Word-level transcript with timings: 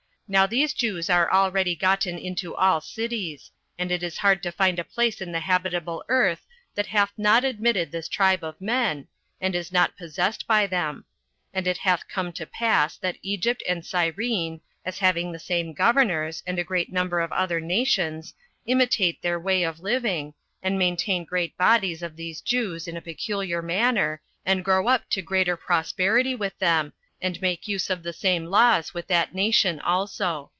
Now 0.33 0.45
these 0.47 0.71
Jews 0.71 1.09
are 1.09 1.29
already 1.29 1.75
gotten 1.75 2.17
into 2.17 2.55
all 2.55 2.79
cities; 2.79 3.51
and 3.77 3.91
it 3.91 4.01
is 4.01 4.19
hard 4.19 4.41
to 4.43 4.51
find 4.53 4.79
a 4.79 4.83
place 4.85 5.19
in 5.19 5.33
the 5.33 5.41
habitable 5.41 6.05
earth 6.07 6.45
that 6.73 6.85
hath 6.87 7.11
not 7.17 7.43
admitted 7.43 7.91
this 7.91 8.07
tribe 8.07 8.41
of 8.41 8.61
men, 8.61 9.09
and 9.41 9.53
is 9.55 9.73
not 9.73 9.97
possessed 9.97 10.47
by 10.47 10.67
them; 10.67 11.03
and 11.53 11.67
it 11.67 11.79
hath 11.79 12.07
come 12.07 12.31
to 12.31 12.45
pass 12.45 12.95
that 12.95 13.17
Egypt 13.21 13.61
and 13.67 13.85
Cyrene, 13.85 14.61
as 14.85 14.99
having 14.99 15.33
the 15.33 15.37
same 15.37 15.73
governors, 15.73 16.43
and 16.47 16.57
a 16.57 16.63
great 16.63 16.93
number 16.93 17.19
of 17.19 17.33
other 17.33 17.59
nations, 17.59 18.33
imitate 18.65 19.21
their 19.21 19.37
way 19.37 19.63
of 19.63 19.81
living, 19.81 20.33
and 20.63 20.79
maintain 20.79 21.25
great 21.25 21.57
bodies 21.57 22.01
of 22.01 22.15
these 22.15 22.39
Jews 22.39 22.87
in 22.87 22.95
a 22.95 23.01
peculiar 23.01 23.61
manner, 23.61 24.21
and 24.45 24.63
grow 24.63 24.87
up 24.87 25.09
to 25.09 25.21
greater 25.21 25.57
prosperity 25.57 26.35
with 26.35 26.57
them, 26.59 26.93
and 27.23 27.39
make 27.39 27.67
use 27.67 27.91
of 27.91 28.01
the 28.01 28.11
same 28.11 28.45
laws 28.45 28.95
with 28.95 29.05
that 29.05 29.31
nation 29.31 29.79
also. 29.81 30.49